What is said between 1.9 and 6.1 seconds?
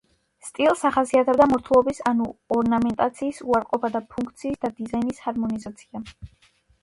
ანუ ორნამენტაციის უარყოფა და ფუნქციის და დიზაინის ჰარმონიზაცია.